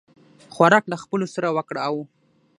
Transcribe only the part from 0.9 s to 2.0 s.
له خپلو سره وکړه او